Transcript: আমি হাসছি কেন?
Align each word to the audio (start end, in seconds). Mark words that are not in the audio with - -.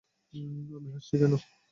আমি 0.75 0.89
হাসছি 0.93 1.15
কেন? 1.21 1.33